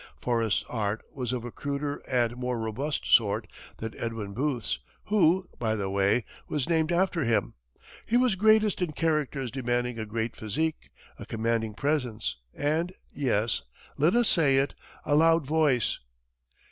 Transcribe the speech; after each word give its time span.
Forrest's 0.17 0.65
art 0.67 1.03
was 1.13 1.31
of 1.31 1.45
a 1.45 1.51
cruder 1.51 1.97
and 2.07 2.35
more 2.35 2.57
robust 2.59 3.05
sort 3.07 3.45
than 3.77 3.95
Edwin 3.99 4.33
Booth's 4.33 4.79
who, 5.09 5.47
by 5.59 5.75
the 5.75 5.91
way, 5.91 6.25
was 6.47 6.67
named 6.67 6.91
after 6.91 7.23
him. 7.23 7.53
He 8.07 8.17
was 8.17 8.33
greatest 8.33 8.81
in 8.81 8.93
characters 8.93 9.51
demanding 9.51 9.99
a 9.99 10.07
great 10.07 10.35
physique, 10.35 10.89
a 11.19 11.25
commanding 11.27 11.75
presence 11.75 12.37
and 12.51 12.93
yes, 13.13 13.61
let 13.95 14.15
us 14.15 14.27
say 14.27 14.57
it! 14.57 14.73
a 15.05 15.13
loud 15.13 15.45
voice. 15.45 15.99